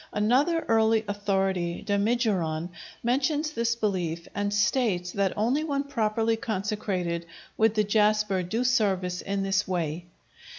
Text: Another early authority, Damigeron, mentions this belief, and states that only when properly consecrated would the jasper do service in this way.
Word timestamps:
Another 0.13 0.61
early 0.67 1.05
authority, 1.07 1.83
Damigeron, 1.85 2.69
mentions 3.03 3.51
this 3.51 3.75
belief, 3.75 4.27
and 4.33 4.51
states 4.51 5.11
that 5.11 5.31
only 5.37 5.63
when 5.63 5.83
properly 5.83 6.35
consecrated 6.37 7.23
would 7.55 7.75
the 7.75 7.83
jasper 7.83 8.41
do 8.41 8.63
service 8.63 9.21
in 9.21 9.43
this 9.43 9.67
way. 9.67 10.05